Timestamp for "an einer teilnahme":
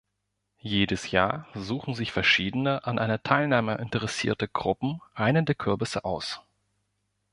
2.87-3.75